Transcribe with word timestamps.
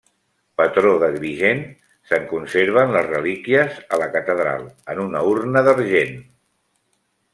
Patró 0.59 0.93
d'Agrigent, 1.01 1.59
se'n 2.11 2.25
conserven 2.31 2.93
les 2.95 3.09
relíquies 3.11 3.77
a 3.97 4.01
la 4.05 4.09
catedral, 4.17 4.65
en 4.95 5.03
una 5.05 5.23
urna 5.35 5.63
d'argent. 5.69 6.17